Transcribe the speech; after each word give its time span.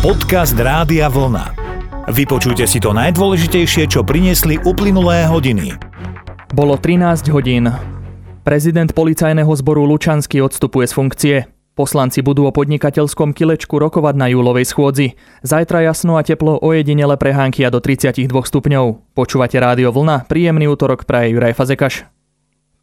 Podcast 0.00 0.56
Rádia 0.56 1.12
Vlna. 1.12 1.52
Vypočujte 2.08 2.64
si 2.64 2.80
to 2.80 2.96
najdôležitejšie, 2.96 3.84
čo 3.84 4.00
priniesli 4.00 4.56
uplynulé 4.56 5.28
hodiny. 5.28 5.76
Bolo 6.56 6.80
13 6.80 7.28
hodín. 7.28 7.68
Prezident 8.40 8.88
policajného 8.96 9.52
zboru 9.52 9.84
Lučanský 9.84 10.40
odstupuje 10.40 10.88
z 10.88 10.96
funkcie. 10.96 11.36
Poslanci 11.76 12.24
budú 12.24 12.48
o 12.48 12.56
podnikateľskom 12.56 13.36
kilečku 13.36 13.76
rokovať 13.76 14.16
na 14.16 14.32
júlovej 14.32 14.72
schôdzi. 14.72 15.20
Zajtra 15.44 15.84
jasno 15.84 16.16
a 16.16 16.24
teplo 16.24 16.56
ojedinele 16.56 17.20
prehánky 17.20 17.60
a 17.60 17.68
do 17.68 17.84
32 17.84 18.24
stupňov. 18.24 19.12
Počúvate 19.12 19.60
Rádio 19.60 19.92
Vlna, 19.92 20.24
príjemný 20.24 20.64
útorok 20.64 21.04
praje 21.04 21.36
Juraj 21.36 21.52
Fazekaš. 21.52 22.08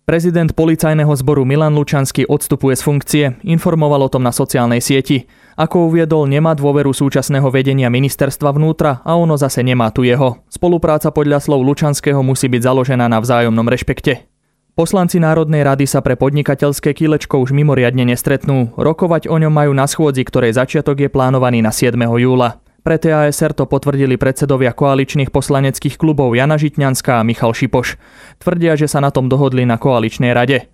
Prezident 0.08 0.48
policajného 0.56 1.12
zboru 1.20 1.44
Milan 1.44 1.76
Lučanský 1.76 2.32
odstupuje 2.32 2.80
z 2.80 2.82
funkcie, 2.88 3.24
informoval 3.44 4.08
o 4.08 4.10
tom 4.10 4.24
na 4.24 4.32
sociálnej 4.32 4.80
sieti. 4.80 5.28
Ako 5.60 5.92
uviedol, 5.92 6.32
nemá 6.32 6.56
dôveru 6.56 6.96
súčasného 6.96 7.52
vedenia 7.52 7.92
ministerstva 7.92 8.56
vnútra 8.56 9.04
a 9.04 9.20
ono 9.20 9.36
zase 9.36 9.68
nemá 9.68 9.92
tu 9.92 10.08
jeho. 10.08 10.40
Spolupráca 10.48 11.12
podľa 11.12 11.44
slov 11.44 11.60
Lučanského 11.60 12.24
musí 12.24 12.48
byť 12.48 12.62
založená 12.64 13.12
na 13.12 13.20
vzájomnom 13.20 13.68
rešpekte. 13.68 14.32
Poslanci 14.80 15.20
Národnej 15.20 15.68
rady 15.68 15.84
sa 15.84 16.00
pre 16.00 16.16
podnikateľské 16.16 16.96
kilečko 16.96 17.44
už 17.44 17.52
mimoriadne 17.52 18.08
nestretnú. 18.08 18.72
Rokovať 18.80 19.28
o 19.28 19.36
ňom 19.36 19.52
majú 19.52 19.76
na 19.76 19.92
schôdzi, 19.92 20.24
ktorej 20.24 20.56
začiatok 20.56 21.04
je 21.04 21.12
plánovaný 21.12 21.60
na 21.60 21.76
7. 21.76 22.00
júla. 22.00 22.64
Pre 22.88 22.96
TASR 22.96 23.52
to 23.52 23.68
potvrdili 23.68 24.16
predsedovia 24.16 24.72
koaličných 24.72 25.28
poslaneckých 25.28 26.00
klubov 26.00 26.32
Jana 26.40 26.56
Žitňanská 26.56 27.20
a 27.20 27.28
Michal 27.28 27.52
Šipoš. 27.52 28.00
Tvrdia, 28.40 28.80
že 28.80 28.88
sa 28.88 29.04
na 29.04 29.12
tom 29.12 29.28
dohodli 29.28 29.68
na 29.68 29.76
koaličnej 29.76 30.32
rade. 30.32 30.72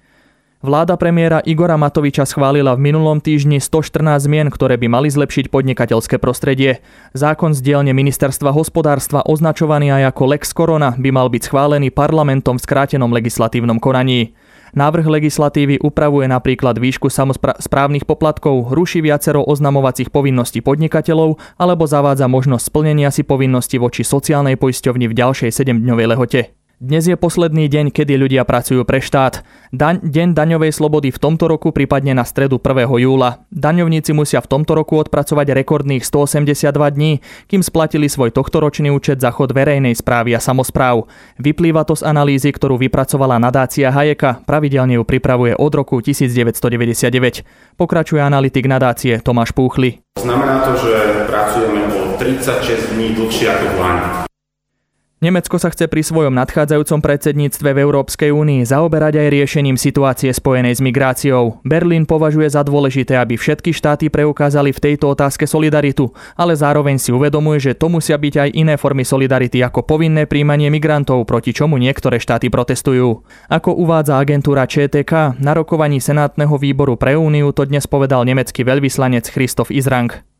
Vláda 0.61 0.93
premiéra 0.93 1.41
Igora 1.41 1.73
Matoviča 1.73 2.29
schválila 2.29 2.77
v 2.77 2.85
minulom 2.85 3.17
týždni 3.17 3.57
114 3.57 4.29
zmien, 4.29 4.53
ktoré 4.53 4.77
by 4.77 4.93
mali 4.93 5.09
zlepšiť 5.09 5.49
podnikateľské 5.49 6.21
prostredie. 6.21 6.85
Zákon 7.17 7.57
z 7.57 7.65
dielne 7.65 7.97
ministerstva 7.97 8.53
hospodárstva 8.53 9.25
označovaný 9.25 9.89
aj 9.97 10.13
ako 10.13 10.37
Lex 10.37 10.53
Corona 10.53 10.93
by 10.93 11.09
mal 11.09 11.33
byť 11.33 11.49
schválený 11.49 11.89
parlamentom 11.89 12.61
v 12.61 12.65
skrátenom 12.69 13.09
legislatívnom 13.09 13.81
konaní. 13.81 14.37
Návrh 14.73 15.05
legislatívy 15.05 15.85
upravuje 15.85 16.25
napríklad 16.25 16.81
výšku 16.81 17.05
samozprávnych 17.05 18.09
poplatkov, 18.09 18.73
ruší 18.73 19.05
viacero 19.05 19.45
oznamovacích 19.45 20.09
povinností 20.09 20.65
podnikateľov 20.65 21.37
alebo 21.61 21.85
zavádza 21.85 22.25
možnosť 22.25 22.73
splnenia 22.73 23.13
si 23.13 23.21
povinnosti 23.21 23.77
voči 23.77 24.01
sociálnej 24.01 24.57
poisťovni 24.57 25.05
v 25.05 25.13
ďalšej 25.13 25.53
7-dňovej 25.53 26.07
lehote. 26.09 26.62
Dnes 26.83 27.07
je 27.07 27.15
posledný 27.15 27.71
deň, 27.71 27.95
kedy 27.95 28.19
ľudia 28.19 28.43
pracujú 28.43 28.83
pre 28.83 28.99
štát. 28.99 29.47
Daň, 29.71 30.03
deň 30.03 30.35
daňovej 30.35 30.75
slobody 30.75 31.15
v 31.15 31.21
tomto 31.21 31.47
roku 31.47 31.71
prípadne 31.71 32.11
na 32.11 32.27
stredu 32.27 32.59
1. 32.59 32.91
júla. 32.99 33.47
Daňovníci 33.55 34.11
musia 34.11 34.43
v 34.43 34.51
tomto 34.51 34.75
roku 34.75 34.99
odpracovať 34.99 35.63
rekordných 35.63 36.03
182 36.03 36.75
dní, 36.75 37.23
kým 37.47 37.63
splatili 37.63 38.11
svoj 38.11 38.35
tohtoročný 38.35 38.91
účet 38.91 39.23
za 39.23 39.31
chod 39.31 39.55
verejnej 39.55 39.95
správy 39.95 40.35
a 40.35 40.43
samozpráv. 40.43 41.07
Vyplýva 41.39 41.87
to 41.87 41.95
z 41.95 42.03
analýzy, 42.03 42.51
ktorú 42.51 42.75
vypracovala 42.75 43.39
nadácia 43.39 43.87
Hayeka, 43.87 44.43
pravidelne 44.43 44.99
ju 44.99 45.07
pripravuje 45.07 45.55
od 45.55 45.71
roku 45.71 46.03
1999. 46.03 47.79
Pokračuje 47.79 48.19
analytik 48.19 48.67
nadácie 48.67 49.23
Tomáš 49.23 49.55
Púchly. 49.55 50.03
Znamená 50.19 50.67
to, 50.67 50.75
že 50.83 50.91
pracujeme 51.31 51.79
o 51.95 52.19
36 52.19 52.91
dní 52.99 53.15
dlhšie 53.15 53.47
ako 53.47 53.67
v 53.71 54.32
Nemecko 55.23 55.55
sa 55.55 55.71
chce 55.71 55.87
pri 55.87 56.03
svojom 56.03 56.35
nadchádzajúcom 56.35 56.99
predsedníctve 56.99 57.71
v 57.71 57.79
Európskej 57.79 58.35
únii 58.35 58.67
zaoberať 58.67 59.23
aj 59.23 59.27
riešením 59.31 59.79
situácie 59.79 60.27
spojenej 60.27 60.75
s 60.75 60.83
migráciou. 60.83 61.63
Berlín 61.63 62.03
považuje 62.03 62.51
za 62.51 62.59
dôležité, 62.59 63.15
aby 63.15 63.39
všetky 63.39 63.71
štáty 63.71 64.11
preukázali 64.11 64.75
v 64.75 64.83
tejto 64.83 65.15
otázke 65.15 65.47
solidaritu, 65.47 66.11
ale 66.35 66.59
zároveň 66.59 66.99
si 66.99 67.15
uvedomuje, 67.15 67.71
že 67.71 67.71
to 67.71 67.87
musia 67.87 68.19
byť 68.19 68.35
aj 68.35 68.49
iné 68.51 68.75
formy 68.75 69.07
solidarity 69.07 69.63
ako 69.63 69.87
povinné 69.87 70.27
príjmanie 70.27 70.67
migrantov, 70.67 71.23
proti 71.23 71.55
čomu 71.55 71.79
niektoré 71.79 72.19
štáty 72.19 72.51
protestujú. 72.51 73.23
Ako 73.47 73.79
uvádza 73.79 74.19
agentúra 74.19 74.67
ČTK, 74.67 75.39
na 75.39 75.55
rokovaní 75.55 76.03
Senátneho 76.03 76.59
výboru 76.59 76.99
pre 76.99 77.15
úniu 77.15 77.55
to 77.55 77.63
dnes 77.63 77.87
povedal 77.87 78.27
nemecký 78.27 78.67
veľvyslanec 78.67 79.31
Christoph 79.31 79.71
Izrang. 79.71 80.32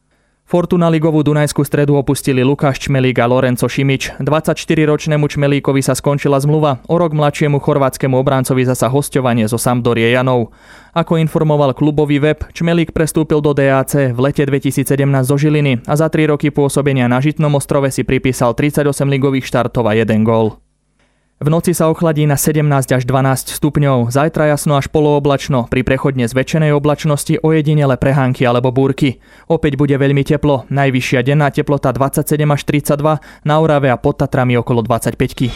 Fortuna 0.43 0.91
ligovú 0.91 1.23
Dunajskú 1.25 1.65
stredu 1.65 1.97
opustili 1.97 2.43
Lukáš 2.43 2.85
Čmelík 2.85 3.17
a 3.17 3.25
Lorenzo 3.25 3.65
Šimič. 3.65 4.19
24-ročnému 4.21 5.25
Čmelíkovi 5.25 5.81
sa 5.81 5.97
skončila 5.97 6.37
zmluva, 6.37 6.83
o 6.85 6.95
rok 6.99 7.15
mladšiemu 7.15 7.57
chorvátskému 7.57 8.13
obráncovi 8.13 8.67
zasa 8.67 8.91
hostovanie 8.91 9.49
zo 9.49 9.57
Sampdorie 9.57 10.13
Janov. 10.13 10.53
Ako 10.93 11.17
informoval 11.17 11.73
klubový 11.73 12.21
web, 12.21 12.45
Čmelík 12.53 12.93
prestúpil 12.93 13.41
do 13.41 13.51
DAC 13.51 14.13
v 14.13 14.19
lete 14.19 14.47
2017 14.47 14.93
zo 15.25 15.35
Žiliny 15.35 15.83
a 15.89 15.93
za 15.97 16.07
3 16.07 16.31
roky 16.31 16.53
pôsobenia 16.53 17.09
na 17.09 17.17
Žitnom 17.17 17.51
ostrove 17.57 17.89
si 17.89 18.07
pripísal 18.07 18.53
38 18.53 18.87
ligových 19.09 19.49
štartov 19.49 19.89
a 19.89 19.97
1 19.97 20.21
gól. 20.23 20.62
V 21.43 21.51
noci 21.51 21.75
sa 21.75 21.91
ochladí 21.91 22.23
na 22.23 22.39
17 22.39 22.63
až 22.71 23.03
12 23.03 23.59
stupňov, 23.59 24.15
zajtra 24.15 24.55
jasno 24.55 24.79
až 24.79 24.87
polooblačno, 24.87 25.67
pri 25.67 25.83
prechodne 25.83 26.23
zväčšenej 26.23 26.71
oblačnosti 26.71 27.43
ojedinele 27.43 27.99
prehánky 27.99 28.47
alebo 28.47 28.71
búrky. 28.71 29.19
Opäť 29.51 29.75
bude 29.75 29.91
veľmi 29.99 30.23
teplo, 30.23 30.63
najvyššia 30.71 31.19
denná 31.19 31.51
teplota 31.51 31.91
27 31.91 32.47
až 32.47 32.61
32, 32.95 33.43
na 33.43 33.55
Orave 33.59 33.91
a 33.91 33.99
pod 33.99 34.23
Tatrami 34.23 34.55
okolo 34.55 34.87
25. 34.87 35.51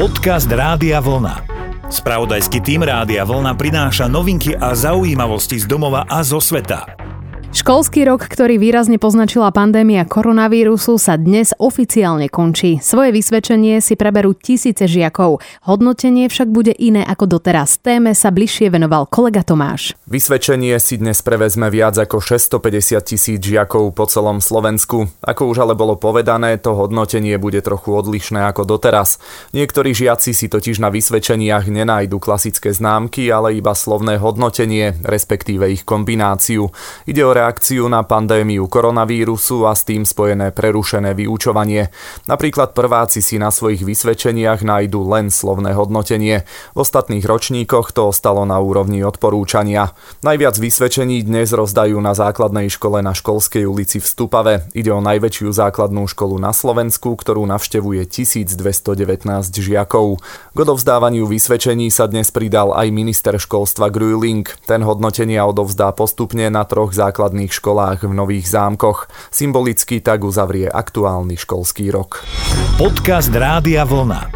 Podcast 0.00 0.48
Rádia 0.48 1.04
Vlna. 1.04 1.44
Spravodajský 1.92 2.64
tým 2.64 2.88
Rádia 2.88 3.28
Vlna 3.28 3.60
prináša 3.60 4.08
novinky 4.08 4.56
a 4.56 4.72
zaujímavosti 4.72 5.60
z 5.60 5.68
domova 5.68 6.08
a 6.08 6.24
zo 6.24 6.40
sveta. 6.40 6.95
Školský 7.54 8.02
rok, 8.10 8.26
ktorý 8.26 8.58
výrazne 8.58 8.98
poznačila 8.98 9.54
pandémia 9.54 10.02
koronavírusu, 10.02 10.98
sa 10.98 11.14
dnes 11.14 11.54
oficiálne 11.62 12.26
končí. 12.26 12.82
Svoje 12.82 13.14
vysvedčenie 13.14 13.78
si 13.78 13.94
preberú 13.94 14.34
tisíce 14.34 14.90
žiakov. 14.90 15.38
Hodnotenie 15.62 16.26
však 16.26 16.50
bude 16.50 16.74
iné 16.74 17.06
ako 17.06 17.38
doteraz. 17.38 17.78
Téme 17.78 18.18
sa 18.18 18.34
bližšie 18.34 18.74
venoval 18.74 19.06
kolega 19.06 19.46
Tomáš. 19.46 19.94
Vysvedčenie 20.10 20.74
si 20.82 20.98
dnes 20.98 21.22
prevezme 21.22 21.70
viac 21.70 21.94
ako 21.94 22.18
650 22.18 22.98
tisíc 23.06 23.38
žiakov 23.38 23.94
po 23.94 24.10
celom 24.10 24.42
Slovensku. 24.42 25.06
Ako 25.22 25.46
už 25.46 25.62
ale 25.62 25.78
bolo 25.78 25.94
povedané, 25.94 26.58
to 26.58 26.74
hodnotenie 26.74 27.38
bude 27.38 27.62
trochu 27.62 27.94
odlišné 27.94 28.42
ako 28.50 28.66
doteraz. 28.66 29.22
Niektorí 29.54 29.94
žiaci 29.94 30.34
si 30.34 30.50
totiž 30.50 30.82
na 30.82 30.90
vysvedčeniach 30.90 31.70
nenájdu 31.70 32.18
klasické 32.18 32.74
známky, 32.74 33.30
ale 33.30 33.54
iba 33.54 33.70
slovné 33.70 34.18
hodnotenie, 34.18 34.98
respektíve 35.06 35.70
ich 35.70 35.86
kombináciu. 35.86 36.74
Ide 37.06 37.22
o 37.22 37.35
reakciu 37.36 37.84
na 37.92 38.00
pandémiu 38.00 38.64
koronavírusu 38.64 39.68
a 39.68 39.76
s 39.76 39.84
tým 39.84 40.08
spojené 40.08 40.56
prerušené 40.56 41.12
vyučovanie. 41.12 41.92
Napríklad 42.24 42.72
prváci 42.72 43.20
si 43.20 43.36
na 43.36 43.52
svojich 43.52 43.84
vysvedčeniach 43.84 44.64
nájdú 44.64 45.04
len 45.04 45.28
slovné 45.28 45.76
hodnotenie. 45.76 46.48
V 46.72 46.78
ostatných 46.80 47.28
ročníkoch 47.28 47.92
to 47.92 48.08
ostalo 48.08 48.48
na 48.48 48.56
úrovni 48.56 49.04
odporúčania. 49.04 49.92
Najviac 50.24 50.56
vysvedčení 50.56 51.20
dnes 51.20 51.52
rozdajú 51.52 52.00
na 52.00 52.16
základnej 52.16 52.72
škole 52.72 53.04
na 53.04 53.12
Školskej 53.12 53.68
ulici 53.68 54.00
v 54.00 54.06
Stupave. 54.08 54.54
Ide 54.72 54.94
o 54.96 55.04
najväčšiu 55.04 55.52
základnú 55.52 56.08
školu 56.08 56.40
na 56.40 56.56
Slovensku, 56.56 57.12
ktorú 57.18 57.44
navštevuje 57.44 58.08
1219 58.08 58.56
žiakov. 59.52 60.22
K 60.54 60.56
odovzdávaniu 60.56 61.28
vysvedčení 61.28 61.92
sa 61.92 62.08
dnes 62.08 62.30
pridal 62.30 62.72
aj 62.72 62.88
minister 62.94 63.34
školstva 63.36 63.92
Grüling. 63.92 64.46
Ten 64.64 64.86
hodnotenia 64.86 65.42
odovzdá 65.44 65.90
postupne 65.90 66.46
na 66.46 66.62
troch 66.62 66.94
základných 66.94 67.25
základných 67.26 67.50
školách 67.58 68.06
v 68.06 68.12
Nových 68.14 68.46
zámkoch. 68.46 69.10
Symbolicky 69.34 69.98
tak 69.98 70.22
uzavrie 70.22 70.70
aktuálny 70.70 71.34
školský 71.34 71.90
rok. 71.90 72.22
Podcast 72.78 73.34
Rádia 73.34 73.82
Vlna. 73.82 74.30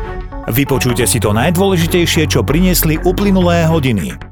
Vypočujte 0.51 1.06
si 1.06 1.23
to 1.23 1.31
najdôležitejšie, 1.31 2.27
čo 2.27 2.43
priniesli 2.43 2.99
uplynulé 2.99 3.71
hodiny. 3.71 4.30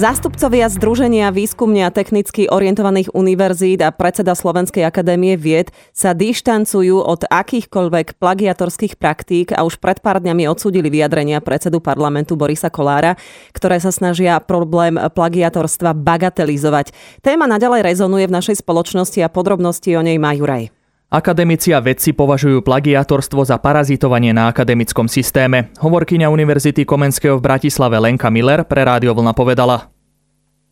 Zástupcovia 0.00 0.64
Združenia 0.72 1.28
výskumne 1.28 1.84
a 1.84 1.92
technicky 1.92 2.48
orientovaných 2.48 3.12
univerzít 3.12 3.84
a 3.84 3.92
predseda 3.92 4.32
Slovenskej 4.32 4.80
akadémie 4.88 5.36
vied 5.36 5.76
sa 5.92 6.16
dištancujú 6.16 7.04
od 7.04 7.28
akýchkoľvek 7.28 8.16
plagiatorských 8.16 8.96
praktík 8.96 9.52
a 9.52 9.60
už 9.60 9.76
pred 9.76 10.00
pár 10.00 10.24
dňami 10.24 10.48
odsúdili 10.48 10.88
vyjadrenia 10.88 11.44
predsedu 11.44 11.84
parlamentu 11.84 12.32
Borisa 12.32 12.72
Kolára, 12.72 13.20
ktoré 13.52 13.76
sa 13.76 13.92
snažia 13.92 14.40
problém 14.40 14.96
plagiatorstva 14.96 15.92
bagatelizovať. 15.92 16.96
Téma 17.20 17.44
naďalej 17.44 17.84
rezonuje 17.84 18.24
v 18.24 18.40
našej 18.40 18.64
spoločnosti 18.64 19.20
a 19.20 19.28
podrobnosti 19.28 19.92
o 19.92 20.00
nej 20.00 20.16
má 20.16 20.32
Juraj. 20.32 20.72
Akademici 21.10 21.74
a 21.74 21.82
vedci 21.82 22.14
považujú 22.14 22.62
plagiatorstvo 22.62 23.42
za 23.42 23.58
parazitovanie 23.58 24.30
na 24.30 24.48
akademickom 24.48 25.10
systéme. 25.10 25.74
Hovorkyňa 25.82 26.30
Univerzity 26.30 26.86
Komenského 26.86 27.34
v 27.36 27.44
Bratislave 27.44 27.98
Lenka 27.98 28.30
Miller 28.30 28.62
pre 28.62 28.86
Rádio 28.86 29.12
Vlna 29.12 29.34
povedala. 29.34 29.89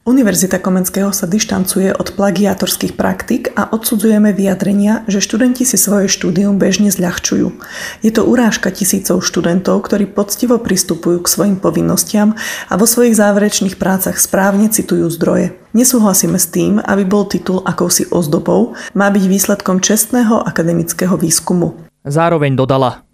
Univerzita 0.06 0.56
Komenského 0.62 1.12
sa 1.12 1.28
dištancuje 1.28 1.92
od 1.92 2.16
plagiátorských 2.16 2.96
praktik 2.96 3.52
a 3.58 3.68
odsudzujeme 3.68 4.32
vyjadrenia, 4.32 5.04
že 5.04 5.20
študenti 5.20 5.68
si 5.68 5.76
svoje 5.76 6.08
štúdium 6.08 6.56
bežne 6.56 6.88
zľahčujú. 6.88 7.52
Je 8.00 8.10
to 8.14 8.24
urážka 8.24 8.72
tisícov 8.72 9.20
študentov, 9.20 9.84
ktorí 9.84 10.08
poctivo 10.08 10.56
pristupujú 10.56 11.24
k 11.24 11.28
svojim 11.28 11.56
povinnostiam 11.60 12.38
a 12.68 12.74
vo 12.78 12.88
svojich 12.88 13.18
záverečných 13.18 13.76
prácach 13.76 14.16
správne 14.16 14.72
citujú 14.72 15.12
zdroje. 15.12 15.58
Nesúhlasíme 15.76 16.40
s 16.40 16.48
tým, 16.48 16.80
aby 16.80 17.04
bol 17.04 17.28
titul 17.28 17.60
akousi 17.66 18.08
ozdobou, 18.08 18.78
má 18.96 19.12
byť 19.12 19.24
výsledkom 19.28 19.84
čestného 19.84 20.40
akademického 20.40 21.20
výskumu. 21.20 21.76
Zároveň 22.08 22.56
dodala, 22.56 23.07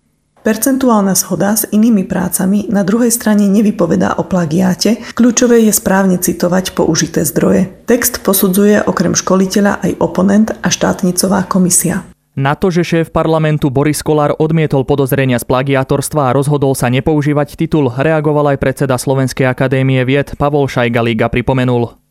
Percentuálna 0.44 1.16
zhoda 1.16 1.56
s 1.56 1.64
inými 1.72 2.04
prácami 2.04 2.68
na 2.68 2.84
druhej 2.84 3.08
strane 3.08 3.48
nevypovedá 3.48 4.20
o 4.20 4.28
plagiáte, 4.28 5.00
kľúčové 5.16 5.64
je 5.64 5.72
správne 5.72 6.20
citovať 6.20 6.76
použité 6.76 7.24
zdroje. 7.24 7.72
Text 7.88 8.20
posudzuje 8.20 8.84
okrem 8.84 9.16
školiteľa 9.16 9.80
aj 9.80 9.92
oponent 10.04 10.52
a 10.60 10.68
štátnicová 10.68 11.48
komisia. 11.48 12.04
Na 12.36 12.52
to, 12.60 12.68
že 12.68 12.84
šéf 12.84 13.08
parlamentu 13.08 13.72
Boris 13.72 14.04
Kolár 14.04 14.36
odmietol 14.36 14.84
podozrenia 14.84 15.40
z 15.40 15.48
plagiátorstva 15.48 16.28
a 16.28 16.34
rozhodol 16.36 16.76
sa 16.76 16.92
nepoužívať 16.92 17.56
titul, 17.56 17.88
reagoval 17.88 18.52
aj 18.52 18.60
predseda 18.60 19.00
Slovenskej 19.00 19.48
akadémie 19.48 20.04
vied 20.04 20.36
Pavol 20.36 20.68
Šajgalík 20.68 21.24
pripomenul 21.24 22.03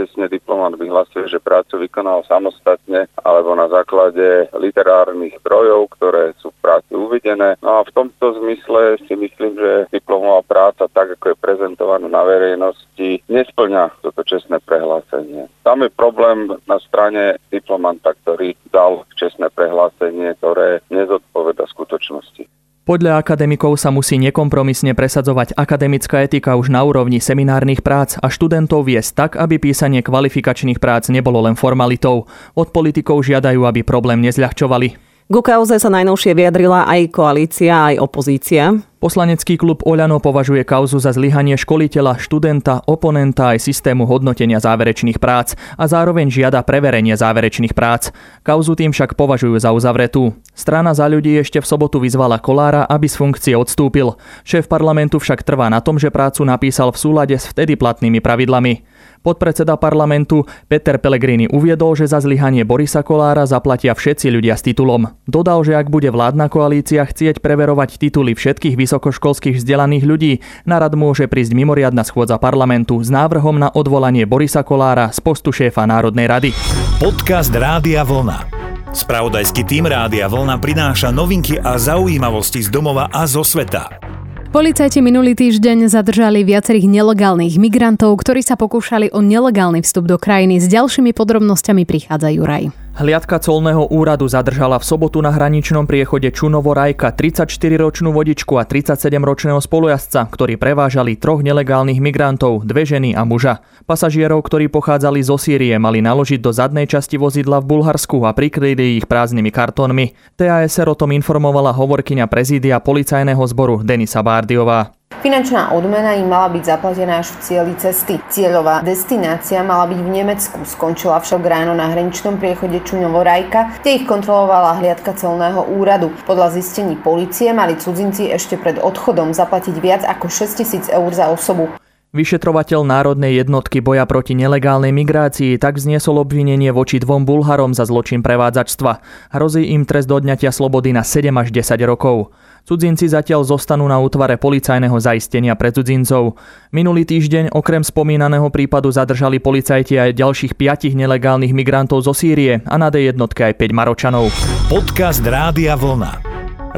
čestne 0.00 0.32
diplomat 0.32 0.80
vyhlasuje, 0.80 1.28
že 1.28 1.44
prácu 1.44 1.84
vykonal 1.84 2.24
samostatne 2.24 3.04
alebo 3.20 3.52
na 3.52 3.68
základe 3.68 4.48
literárnych 4.56 5.36
zdrojov, 5.44 5.92
ktoré 6.00 6.32
sú 6.40 6.48
v 6.56 6.60
práci 6.64 6.92
uvedené. 6.96 7.60
No 7.60 7.80
a 7.80 7.84
v 7.84 7.92
tomto 7.92 8.40
zmysle 8.40 8.96
si 9.04 9.12
myslím, 9.12 9.60
že 9.60 9.72
diplomová 9.92 10.40
práca, 10.48 10.88
tak 10.88 11.20
ako 11.20 11.36
je 11.36 11.42
prezentovaná 11.42 12.08
na 12.08 12.24
verejnosti, 12.24 13.20
nesplňa 13.28 14.00
toto 14.00 14.24
čestné 14.24 14.56
prehlásenie. 14.64 15.52
Tam 15.60 15.84
je 15.84 15.92
problém 15.92 16.48
na 16.64 16.80
strane 16.80 17.36
diplomanta, 17.52 18.16
ktorý 18.24 18.56
dal 18.72 19.04
čestné 19.20 19.52
prehlásenie, 19.52 20.32
ktoré 20.40 20.80
nezodpoveda 20.88 21.68
skutočnosti. 21.68 22.48
Podľa 22.90 23.22
akademikov 23.22 23.78
sa 23.78 23.94
musí 23.94 24.18
nekompromisne 24.18 24.98
presadzovať 24.98 25.54
akademická 25.54 26.26
etika 26.26 26.58
už 26.58 26.74
na 26.74 26.82
úrovni 26.82 27.22
seminárnych 27.22 27.86
prác 27.86 28.18
a 28.18 28.26
študentov 28.26 28.82
viesť 28.82 29.10
tak, 29.14 29.30
aby 29.38 29.62
písanie 29.62 30.02
kvalifikačných 30.02 30.82
prác 30.82 31.06
nebolo 31.06 31.38
len 31.38 31.54
formalitou. 31.54 32.26
Od 32.58 32.68
politikov 32.74 33.22
žiadajú, 33.22 33.62
aby 33.62 33.86
problém 33.86 34.18
nezľahčovali. 34.26 34.98
Ku 35.30 35.38
kauze 35.38 35.78
sa 35.78 35.86
najnovšie 35.86 36.34
vyjadrila 36.34 36.90
aj 36.90 37.14
koalícia, 37.14 37.94
aj 37.94 38.02
opozícia. 38.02 38.74
Poslanecký 39.00 39.56
klub 39.56 39.80
Oľano 39.88 40.20
považuje 40.20 40.60
kauzu 40.60 41.00
za 41.00 41.16
zlyhanie 41.16 41.56
školiteľa, 41.56 42.20
študenta, 42.20 42.84
oponenta 42.84 43.56
aj 43.56 43.64
systému 43.64 44.04
hodnotenia 44.04 44.60
záverečných 44.60 45.16
prác 45.16 45.56
a 45.80 45.88
zároveň 45.88 46.28
žiada 46.28 46.60
preverenie 46.60 47.16
záverečných 47.16 47.72
prác. 47.72 48.12
Kauzu 48.44 48.76
tým 48.76 48.92
však 48.92 49.16
považujú 49.16 49.56
za 49.56 49.72
uzavretú. 49.72 50.36
Strana 50.52 50.92
za 50.92 51.08
ľudí 51.08 51.32
ešte 51.40 51.64
v 51.64 51.70
sobotu 51.72 51.96
vyzvala 51.96 52.44
Kolára, 52.44 52.84
aby 52.84 53.08
z 53.08 53.16
funkcie 53.16 53.56
odstúpil. 53.56 54.20
Šéf 54.44 54.68
parlamentu 54.68 55.16
však 55.16 55.48
trvá 55.48 55.72
na 55.72 55.80
tom, 55.80 55.96
že 55.96 56.12
prácu 56.12 56.44
napísal 56.44 56.92
v 56.92 57.00
súlade 57.00 57.40
s 57.40 57.48
vtedy 57.48 57.80
platnými 57.80 58.20
pravidlami. 58.20 58.84
Podpredseda 59.20 59.76
parlamentu 59.76 60.48
Peter 60.64 60.96
Pellegrini 60.96 61.44
uviedol, 61.44 61.92
že 61.92 62.08
za 62.08 62.24
zlyhanie 62.24 62.64
Borisa 62.64 63.04
Kolára 63.04 63.44
zaplatia 63.44 63.92
všetci 63.92 64.32
ľudia 64.32 64.56
s 64.56 64.64
titulom. 64.64 65.12
Dodal, 65.28 65.60
že 65.60 65.76
ak 65.76 65.92
bude 65.92 66.08
vládna 66.08 66.48
koalícia 66.48 67.04
chcieť 67.04 67.44
preverovať 67.44 68.00
tituly 68.00 68.32
všetkých 68.32 68.80
vysokoškolských 68.90 69.62
vzdelaných 69.62 70.02
ľudí, 70.02 70.32
na 70.66 70.82
rad 70.82 70.98
môže 70.98 71.30
prísť 71.30 71.54
mimoriadna 71.54 72.02
schôdza 72.02 72.42
parlamentu 72.42 72.98
s 72.98 73.06
návrhom 73.06 73.54
na 73.54 73.70
odvolanie 73.70 74.26
Borisa 74.26 74.66
Kolára 74.66 75.14
z 75.14 75.22
postu 75.22 75.54
šéfa 75.54 75.86
Národnej 75.86 76.26
rady. 76.26 76.50
Podcast 76.98 77.54
Rádia 77.54 78.02
Vlna. 78.02 78.50
Spravodajský 78.90 79.62
tým 79.62 79.86
Rádia 79.86 80.26
Vlna 80.26 80.58
prináša 80.58 81.14
novinky 81.14 81.54
a 81.62 81.78
zaujímavosti 81.78 82.66
z 82.66 82.74
domova 82.74 83.06
a 83.14 83.22
zo 83.30 83.46
sveta. 83.46 84.02
Policajti 84.50 84.98
minulý 84.98 85.38
týždeň 85.38 85.86
zadržali 85.86 86.42
viacerých 86.42 86.90
nelegálnych 86.90 87.54
migrantov, 87.62 88.18
ktorí 88.18 88.42
sa 88.42 88.58
pokúšali 88.58 89.14
o 89.14 89.22
nelegálny 89.22 89.78
vstup 89.86 90.10
do 90.10 90.18
krajiny. 90.18 90.58
S 90.58 90.66
ďalšími 90.66 91.14
podrobnosťami 91.14 91.86
prichádza 91.86 92.34
Juraj. 92.34 92.74
Hliadka 92.90 93.38
colného 93.38 93.86
úradu 93.88 94.26
zadržala 94.26 94.76
v 94.76 94.84
sobotu 94.84 95.22
na 95.22 95.30
hraničnom 95.30 95.86
priechode 95.86 96.28
Čunovo-Rajka 96.34 97.14
34-ročnú 97.14 98.10
vodičku 98.10 98.58
a 98.58 98.66
37-ročného 98.66 99.62
spolujazca, 99.62 100.26
ktorí 100.26 100.58
prevážali 100.58 101.14
troch 101.16 101.40
nelegálnych 101.40 102.02
migrantov, 102.02 102.66
dve 102.68 102.84
ženy 102.84 103.16
a 103.16 103.22
muža. 103.24 103.64
Pasažierov, 103.88 104.44
ktorí 104.44 104.68
pochádzali 104.68 105.22
zo 105.22 105.40
Sýrie, 105.40 105.80
mali 105.80 106.04
naložiť 106.04 106.44
do 106.44 106.52
zadnej 106.52 106.84
časti 106.90 107.16
vozidla 107.16 107.64
v 107.64 107.78
Bulharsku 107.78 108.26
a 108.26 108.36
prikryli 108.36 109.00
ich 109.00 109.08
prázdnymi 109.08 109.48
kartónmi. 109.48 110.36
TASR 110.36 110.90
o 110.90 110.98
tom 110.98 111.14
informovala 111.16 111.72
hovorkyňa 111.72 112.28
prezídia 112.28 112.82
policajného 112.84 113.40
zboru 113.48 113.80
Denisa 113.86 114.20
Bárdiová. 114.20 114.99
Finančná 115.20 115.76
odmena 115.76 116.16
im 116.16 116.32
mala 116.32 116.48
byť 116.48 116.64
zaplatená 116.64 117.20
až 117.20 117.36
v 117.36 117.38
cieli 117.44 117.74
cesty. 117.76 118.16
Cieľová 118.32 118.80
destinácia 118.80 119.60
mala 119.60 119.84
byť 119.84 120.00
v 120.00 120.10
Nemecku, 120.16 120.64
skončila 120.64 121.20
však 121.20 121.44
ráno 121.44 121.76
na 121.76 121.92
hraničnom 121.92 122.40
priechode 122.40 122.80
Čuňovo-Rajka, 122.80 123.84
kde 123.84 124.00
ich 124.00 124.08
kontrolovala 124.08 124.80
hliadka 124.80 125.12
celného 125.12 125.60
úradu. 125.76 126.08
Podľa 126.24 126.56
zistení 126.56 126.96
policie 126.96 127.52
mali 127.52 127.76
cudzinci 127.76 128.32
ešte 128.32 128.56
pred 128.56 128.80
odchodom 128.80 129.36
zaplatiť 129.36 129.76
viac 129.76 130.08
ako 130.08 130.32
6000 130.32 130.88
eur 130.88 131.12
za 131.12 131.28
osobu. 131.28 131.68
Vyšetrovateľ 132.10 132.80
Národnej 132.88 133.38
jednotky 133.44 133.78
boja 133.84 134.02
proti 134.02 134.34
nelegálnej 134.34 134.90
migrácii 134.90 135.60
tak 135.60 135.78
zniesol 135.78 136.24
obvinenie 136.24 136.72
voči 136.74 136.96
dvom 136.98 137.22
Bulharom 137.22 137.70
za 137.70 137.86
zločin 137.86 138.24
prevádzačstva. 138.24 139.04
Hrozí 139.36 139.68
im 139.70 139.86
trest 139.86 140.10
odňatia 140.10 140.50
slobody 140.50 140.90
na 140.90 141.04
7 141.04 141.30
až 141.36 141.54
10 141.54 141.76
rokov. 141.86 142.34
Cudzinci 142.68 143.08
zatiaľ 143.10 143.46
zostanú 143.46 143.88
na 143.88 143.96
útvare 143.98 144.36
policajného 144.36 144.96
zaistenia 145.00 145.56
pre 145.56 145.72
cudzincov. 145.72 146.36
Minulý 146.70 147.08
týždeň 147.08 147.56
okrem 147.56 147.82
spomínaného 147.82 148.48
prípadu 148.52 148.92
zadržali 148.92 149.40
policajti 149.40 149.96
aj 149.96 150.16
ďalších 150.16 150.52
piatich 150.54 150.94
nelegálnych 150.94 151.56
migrantov 151.56 152.04
zo 152.04 152.12
Sýrie 152.12 152.62
a 152.62 152.74
na 152.76 152.92
D 152.92 153.08
jednotke 153.08 153.48
aj 153.50 153.58
5 153.58 153.72
Maročanov. 153.72 154.28
Podcast 154.68 155.24
Rádia 155.24 155.74
Vlna. 155.74 156.20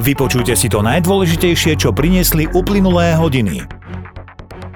Vypočujte 0.01 0.57
si 0.57 0.73
to 0.73 0.81
najdôležitejšie, 0.81 1.77
čo 1.77 1.93
priniesli 1.93 2.49
uplynulé 2.49 3.13
hodiny. 3.13 3.82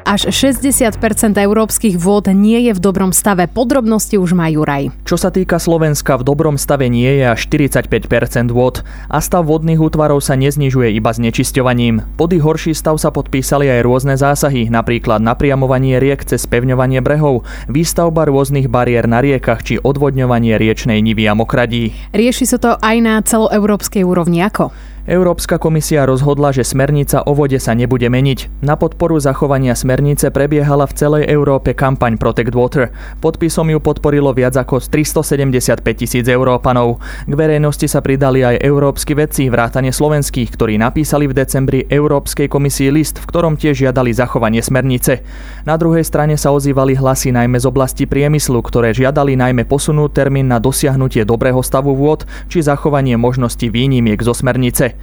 Až 0.07 0.31
60% 0.31 1.03
európskych 1.35 1.99
vôd 1.99 2.31
nie 2.31 2.71
je 2.71 2.79
v 2.79 2.81
dobrom 2.81 3.11
stave. 3.11 3.51
Podrobnosti 3.51 4.15
už 4.15 4.39
majú 4.39 4.63
raj. 4.63 4.95
Čo 5.03 5.19
sa 5.19 5.35
týka 5.35 5.59
Slovenska, 5.59 6.15
v 6.15 6.23
dobrom 6.23 6.55
stave 6.63 6.87
nie 6.87 7.11
je 7.19 7.27
až 7.27 7.51
45% 7.51 8.55
vôd 8.55 8.87
a 9.11 9.19
stav 9.19 9.51
vodných 9.51 9.83
útvarov 9.83 10.23
sa 10.23 10.39
neznižuje 10.39 10.95
iba 10.95 11.11
znečisťovaním. 11.11 12.07
Pod 12.15 12.31
ich 12.31 12.39
horší 12.39 12.71
stav 12.79 13.03
sa 13.03 13.11
podpísali 13.11 13.67
aj 13.67 13.81
rôzne 13.83 14.15
zásahy, 14.15 14.71
napríklad 14.71 15.19
napriamovanie 15.19 15.99
riek 15.99 16.23
cez 16.23 16.47
pevňovanie 16.47 17.03
brehov, 17.03 17.43
výstavba 17.67 18.31
rôznych 18.31 18.71
bariér 18.71 19.11
na 19.11 19.19
riekach 19.19 19.67
či 19.67 19.83
odvodňovanie 19.83 20.55
riečnej 20.55 21.03
nivy 21.03 21.27
a 21.27 21.35
mokradí. 21.35 21.91
Rieši 22.15 22.47
sa 22.47 22.63
to 22.63 22.79
aj 22.79 22.97
na 23.03 23.19
celoeurópskej 23.27 24.07
úrovni 24.07 24.39
ako? 24.47 24.71
Európska 25.07 25.63
komisia 25.63 26.03
rozhodla, 26.03 26.51
že 26.51 26.67
smernica 26.67 27.23
o 27.23 27.33
vode 27.39 27.63
sa 27.63 27.79
nebude 27.79 28.11
meniť. 28.11 28.59
Na 28.67 28.75
podporu 28.75 29.23
zachovania 29.23 29.79
smernice 29.79 30.35
prebiehala 30.35 30.83
v 30.91 30.99
celej 30.99 31.31
Európe 31.31 31.79
kampaň 31.79 32.19
Protect 32.19 32.51
Water. 32.51 32.91
Podpisom 33.23 33.71
ju 33.71 33.79
podporilo 33.79 34.35
viac 34.35 34.59
ako 34.59 34.83
375 34.83 35.79
tisíc 35.95 36.27
Európanov. 36.27 36.99
K 37.23 37.33
verejnosti 37.39 37.87
sa 37.87 38.03
pridali 38.03 38.43
aj 38.43 38.59
európsky 38.59 39.15
vedci, 39.15 39.47
vrátane 39.47 39.95
slovenských, 39.95 40.51
ktorí 40.51 40.75
napísali 40.75 41.31
v 41.31 41.39
decembri 41.39 41.87
Európskej 41.87 42.51
komisii 42.51 42.91
list, 42.91 43.23
v 43.23 43.31
ktorom 43.31 43.55
tiež 43.55 43.87
žiadali 43.87 44.11
zachovanie 44.11 44.59
smernice. 44.59 45.23
Na 45.71 45.79
druhej 45.79 46.03
strane 46.03 46.35
sa 46.35 46.51
ozývali 46.51 46.99
hlasy 46.99 47.31
najmä 47.31 47.63
z 47.63 47.71
oblasti 47.71 48.11
priemyslu, 48.11 48.59
ktoré 48.59 48.91
žiadali 48.91 49.39
najmä 49.39 49.71
posunúť 49.71 50.19
termín 50.19 50.51
na 50.51 50.59
dosiahnutie 50.59 51.23
dobrého 51.23 51.63
stavu 51.63 51.95
vôd 51.95 52.27
či 52.51 52.59
zachovanie 52.59 53.15
možnosti 53.15 53.71
výnimiek 53.71 54.19
zo 54.19 54.35
smernice. 54.35 54.96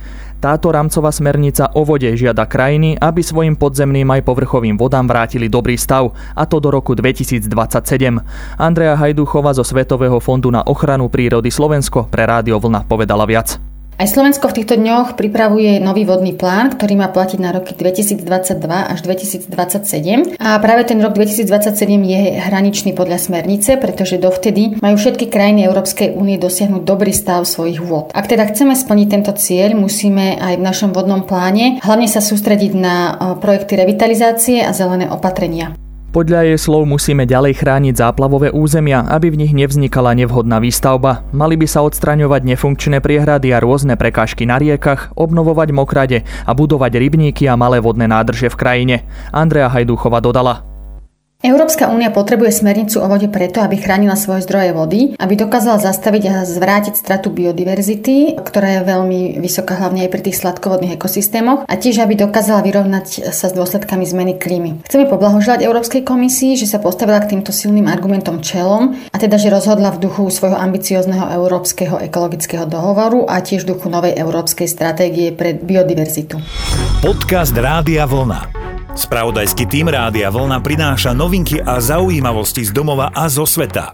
Táto 0.44 0.76
rámcová 0.76 1.08
smernica 1.16 1.72
o 1.72 1.88
vode 1.88 2.12
žiada 2.20 2.44
krajiny, 2.44 3.00
aby 3.00 3.24
svojim 3.24 3.56
podzemným 3.56 4.12
aj 4.12 4.28
povrchovým 4.28 4.76
vodám 4.76 5.08
vrátili 5.08 5.48
dobrý 5.48 5.80
stav, 5.80 6.12
a 6.36 6.44
to 6.44 6.60
do 6.60 6.68
roku 6.68 6.92
2027. 6.92 7.48
Andrea 8.60 9.00
Hajduchova 9.00 9.56
zo 9.56 9.64
Svetového 9.64 10.20
fondu 10.20 10.52
na 10.52 10.60
ochranu 10.68 11.08
prírody 11.08 11.48
Slovensko 11.48 12.12
pre 12.12 12.28
Rádio 12.28 12.60
Vlna 12.60 12.84
povedala 12.84 13.24
viac. 13.24 13.63
Aj 13.94 14.10
Slovensko 14.10 14.50
v 14.50 14.58
týchto 14.58 14.74
dňoch 14.74 15.14
pripravuje 15.14 15.78
nový 15.78 16.02
vodný 16.04 16.34
plán, 16.34 16.74
ktorý 16.74 16.98
má 16.98 17.14
platiť 17.14 17.38
na 17.38 17.54
roky 17.54 17.78
2022 17.78 18.26
až 18.66 19.00
2027. 19.06 20.42
A 20.42 20.58
práve 20.58 20.82
ten 20.90 20.98
rok 20.98 21.14
2027 21.14 21.78
je 22.02 22.22
hraničný 22.42 22.98
podľa 22.98 23.22
smernice, 23.22 23.78
pretože 23.78 24.18
dovtedy 24.18 24.82
majú 24.82 24.98
všetky 24.98 25.30
krajiny 25.30 25.70
Európskej 25.70 26.18
únie 26.18 26.42
dosiahnuť 26.42 26.82
dobrý 26.82 27.14
stav 27.14 27.46
svojich 27.46 27.86
vôd. 27.86 28.10
Ak 28.18 28.26
teda 28.26 28.50
chceme 28.50 28.74
splniť 28.74 29.08
tento 29.14 29.32
cieľ, 29.38 29.78
musíme 29.78 30.42
aj 30.42 30.58
v 30.58 30.66
našom 30.66 30.90
vodnom 30.90 31.22
pláne 31.30 31.78
hlavne 31.86 32.10
sa 32.10 32.20
sústrediť 32.20 32.74
na 32.74 32.96
projekty 33.38 33.78
revitalizácie 33.78 34.66
a 34.66 34.74
zelené 34.74 35.06
opatrenia. 35.06 35.78
Podľa 36.14 36.46
jej 36.46 36.62
slov 36.62 36.86
musíme 36.86 37.26
ďalej 37.26 37.58
chrániť 37.58 37.98
záplavové 37.98 38.54
územia, 38.54 39.02
aby 39.10 39.34
v 39.34 39.40
nich 39.42 39.54
nevznikala 39.58 40.14
nevhodná 40.14 40.62
výstavba. 40.62 41.26
Mali 41.34 41.58
by 41.58 41.66
sa 41.66 41.82
odstraňovať 41.82 42.54
nefunkčné 42.54 43.02
priehrady 43.02 43.50
a 43.50 43.58
rôzne 43.58 43.98
prekážky 43.98 44.46
na 44.46 44.62
riekach, 44.62 45.10
obnovovať 45.18 45.74
mokrade 45.74 46.22
a 46.46 46.52
budovať 46.54 47.02
rybníky 47.02 47.50
a 47.50 47.58
malé 47.58 47.82
vodné 47.82 48.06
nádrže 48.06 48.54
v 48.54 48.60
krajine. 48.62 48.96
Andrea 49.34 49.74
Hajdúchova 49.74 50.22
dodala. 50.22 50.73
Európska 51.44 51.92
únia 51.92 52.08
potrebuje 52.08 52.56
smernicu 52.56 53.04
o 53.04 53.08
vode 53.12 53.28
preto, 53.28 53.60
aby 53.60 53.76
chránila 53.76 54.16
svoje 54.16 54.48
zdroje 54.48 54.72
vody, 54.72 55.02
aby 55.20 55.36
dokázala 55.36 55.76
zastaviť 55.76 56.24
a 56.32 56.36
zvrátiť 56.48 56.96
stratu 56.96 57.36
biodiverzity, 57.36 58.40
ktorá 58.40 58.80
je 58.80 58.88
veľmi 58.88 59.20
vysoká 59.44 59.76
hlavne 59.76 60.08
aj 60.08 60.12
pri 60.16 60.22
tých 60.24 60.40
sladkovodných 60.40 60.96
ekosystémoch 60.96 61.68
a 61.68 61.74
tiež 61.76 62.00
aby 62.00 62.16
dokázala 62.16 62.64
vyrovnať 62.64 63.36
sa 63.36 63.52
s 63.52 63.58
dôsledkami 63.60 64.08
zmeny 64.08 64.40
klímy. 64.40 64.88
Chceme 64.88 65.04
poblahoželať 65.12 65.68
Európskej 65.68 66.08
komisii, 66.08 66.56
že 66.56 66.64
sa 66.64 66.80
postavila 66.80 67.20
k 67.20 67.36
týmto 67.36 67.52
silným 67.52 67.92
argumentom 67.92 68.40
čelom 68.40 68.96
a 69.12 69.16
teda, 69.20 69.36
že 69.36 69.52
rozhodla 69.52 69.92
v 69.92 70.00
duchu 70.00 70.32
svojho 70.32 70.56
ambiciozného 70.56 71.28
európskeho 71.44 72.00
ekologického 72.08 72.64
dohovoru 72.64 73.28
a 73.28 73.44
tiež 73.44 73.68
v 73.68 73.76
duchu 73.76 73.92
novej 73.92 74.16
európskej 74.16 74.72
stratégie 74.72 75.36
pre 75.36 75.60
biodiverzitu. 75.60 76.40
Podcast 77.04 77.52
Rádia 77.52 78.08
Vlna. 78.08 78.63
Spravodajský 78.94 79.66
tým 79.66 79.90
Rádia 79.90 80.30
Vlna 80.30 80.62
prináša 80.62 81.18
novinky 81.18 81.58
a 81.58 81.82
zaujímavosti 81.82 82.62
z 82.62 82.70
domova 82.70 83.10
a 83.10 83.26
zo 83.26 83.42
sveta. 83.42 83.90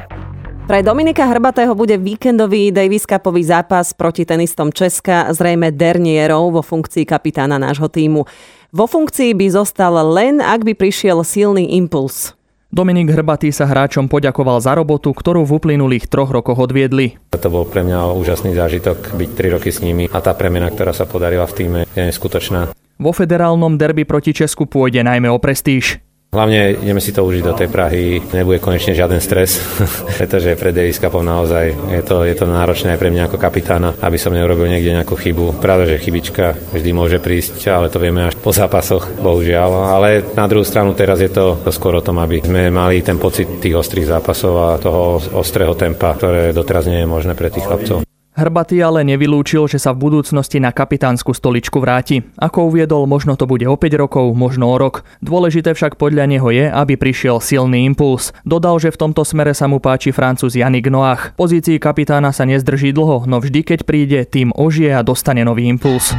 Pre 0.68 0.80
Dominika 0.84 1.24
Hrbatého 1.24 1.72
bude 1.72 1.96
víkendový 1.96 2.76
Davis 2.76 3.08
Cupový 3.08 3.48
zápas 3.48 3.96
proti 3.96 4.28
tenistom 4.28 4.76
Česka 4.76 5.32
zrejme 5.32 5.72
Dernierov 5.72 6.52
vo 6.52 6.60
funkcii 6.60 7.08
kapitána 7.08 7.56
nášho 7.56 7.88
týmu. 7.88 8.28
Vo 8.76 8.86
funkcii 8.92 9.32
by 9.40 9.48
zostal 9.56 9.96
len, 10.12 10.44
ak 10.44 10.68
by 10.68 10.76
prišiel 10.76 11.24
silný 11.24 11.80
impuls. 11.80 12.36
Dominik 12.70 13.10
Hrbatý 13.10 13.56
sa 13.56 13.72
hráčom 13.72 14.12
poďakoval 14.12 14.60
za 14.60 14.76
robotu, 14.76 15.16
ktorú 15.16 15.48
v 15.48 15.58
uplynulých 15.58 16.06
troch 16.12 16.30
rokoch 16.30 16.60
odviedli. 16.60 17.18
To 17.34 17.50
bol 17.50 17.64
pre 17.66 17.88
mňa 17.88 18.14
úžasný 18.14 18.52
zážitok 18.54 19.16
byť 19.16 19.30
3 19.32 19.56
roky 19.56 19.72
s 19.72 19.80
nimi 19.80 20.12
a 20.12 20.20
tá 20.20 20.36
premena, 20.36 20.70
ktorá 20.70 20.92
sa 20.92 21.08
podarila 21.08 21.48
v 21.48 21.56
týme, 21.56 21.80
je 21.96 22.04
neskutočná. 22.04 22.76
Vo 23.00 23.16
federálnom 23.16 23.80
derby 23.80 24.04
proti 24.04 24.36
Česku 24.36 24.68
pôjde 24.68 25.00
najmä 25.08 25.32
o 25.32 25.40
prestíž. 25.40 26.04
Hlavne 26.30 26.78
ideme 26.84 27.00
si 27.00 27.16
to 27.16 27.24
užiť 27.24 27.42
do 27.42 27.58
tej 27.58 27.72
Prahy, 27.72 28.20
nebude 28.36 28.62
konečne 28.62 28.92
žiaden 28.94 29.24
stres, 29.24 29.58
pretože 30.20 30.54
pre 30.60 30.76
Davis 30.76 31.00
naozaj 31.02 31.96
je 31.96 32.04
to, 32.04 32.28
je 32.28 32.36
to 32.36 32.46
náročné 32.46 32.94
aj 32.94 33.00
pre 33.00 33.10
mňa 33.10 33.32
ako 33.32 33.40
kapitána, 33.40 33.96
aby 34.04 34.20
som 34.20 34.36
neurobil 34.36 34.68
niekde 34.68 34.94
nejakú 34.94 35.16
chybu. 35.16 35.64
Pravda, 35.64 35.96
že 35.96 36.04
chybička 36.04 36.54
vždy 36.76 36.92
môže 36.92 37.18
prísť, 37.24 37.72
ale 37.72 37.88
to 37.88 38.04
vieme 38.04 38.28
až 38.30 38.36
po 38.36 38.52
zápasoch, 38.52 39.10
bohužiaľ. 39.16 39.96
Ale 39.96 40.22
na 40.36 40.46
druhú 40.46 40.68
stranu 40.68 40.92
teraz 40.92 41.24
je 41.24 41.32
to, 41.32 41.56
to 41.66 41.72
skôr 41.72 41.96
o 41.98 42.06
tom, 42.06 42.20
aby 42.20 42.44
sme 42.44 42.68
mali 42.68 43.00
ten 43.00 43.16
pocit 43.16 43.48
tých 43.64 43.80
ostrých 43.80 44.12
zápasov 44.12 44.54
a 44.60 44.78
toho 44.78 45.24
ostrého 45.40 45.72
tempa, 45.74 46.14
ktoré 46.14 46.52
doteraz 46.52 46.86
nie 46.86 47.02
je 47.02 47.08
možné 47.08 47.32
pre 47.34 47.48
tých 47.48 47.64
chlapcov. 47.64 48.09
Hrbatý 48.40 48.80
ale 48.80 49.04
nevylúčil, 49.04 49.68
že 49.68 49.84
sa 49.84 49.92
v 49.92 50.08
budúcnosti 50.08 50.64
na 50.64 50.72
kapitánsku 50.72 51.36
stoličku 51.36 51.84
vráti. 51.84 52.24
Ako 52.40 52.72
uviedol, 52.72 53.04
možno 53.04 53.36
to 53.36 53.44
bude 53.44 53.68
o 53.68 53.76
5 53.76 54.00
rokov, 54.00 54.32
možno 54.32 54.72
o 54.72 54.80
rok. 54.80 55.04
Dôležité 55.20 55.76
však 55.76 56.00
podľa 56.00 56.24
neho 56.32 56.48
je, 56.48 56.72
aby 56.72 56.96
prišiel 56.96 57.44
silný 57.44 57.84
impuls. 57.84 58.32
Dodal, 58.48 58.80
že 58.80 58.96
v 58.96 59.00
tomto 59.04 59.28
smere 59.28 59.52
sa 59.52 59.68
mu 59.68 59.84
páči 59.84 60.16
francúz 60.16 60.56
Janik 60.56 60.88
Noach. 60.88 61.36
Pozícii 61.36 61.84
kapitána 61.84 62.32
sa 62.32 62.48
nezdrží 62.48 62.96
dlho, 62.96 63.28
no 63.28 63.44
vždy 63.44 63.60
keď 63.60 63.80
príde, 63.84 64.24
tým 64.24 64.56
ožije 64.56 64.96
a 64.96 65.04
dostane 65.04 65.44
nový 65.44 65.68
impuls. 65.68 66.16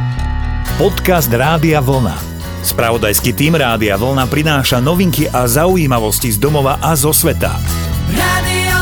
Podcast 0.77 1.33
Rádia 1.33 1.81
Vlna. 1.81 2.13
Spravodajský 2.61 3.33
tým 3.33 3.57
Rádia 3.57 3.97
Vlna 3.97 4.29
prináša 4.29 4.77
novinky 4.77 5.25
a 5.25 5.49
zaujímavosti 5.49 6.29
z 6.29 6.37
domova 6.37 6.77
a 6.77 6.93
zo 6.93 7.09
sveta. 7.09 7.57
Rádio 8.13 8.77